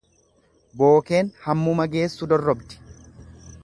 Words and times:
Bookeen 0.83 1.31
hammuma 1.45 1.89
geessu 1.97 2.33
dorrobdi. 2.35 2.85